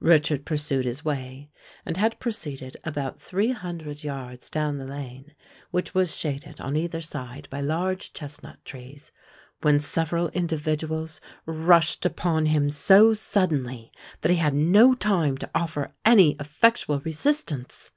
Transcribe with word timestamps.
Richard 0.00 0.44
pursued 0.44 0.84
his 0.86 1.04
way, 1.04 1.50
and 1.86 1.96
had 1.96 2.18
proceeded 2.18 2.76
about 2.82 3.22
three 3.22 3.52
hundred 3.52 4.02
yards 4.02 4.50
down 4.50 4.76
the 4.78 4.84
lane, 4.84 5.36
which 5.70 5.94
was 5.94 6.16
shaded 6.16 6.60
on 6.60 6.76
either 6.76 7.00
side 7.00 7.46
by 7.48 7.60
large 7.60 8.12
chesnut 8.12 8.56
trees, 8.64 9.12
when 9.62 9.78
several 9.78 10.30
individuals 10.30 11.20
rushed 11.46 12.04
upon 12.04 12.46
him 12.46 12.70
so 12.70 13.12
suddenly 13.12 13.92
that 14.22 14.32
he 14.32 14.38
had 14.38 14.52
no 14.52 14.94
time 14.94 15.38
to 15.38 15.50
offer 15.54 15.92
any 16.04 16.34
effectual 16.40 16.98
resistance. 16.98 17.92